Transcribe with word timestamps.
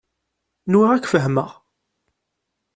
Nwiɣ 0.71 0.89
ad 0.91 1.01
k-fehmeɣ. 1.03 1.49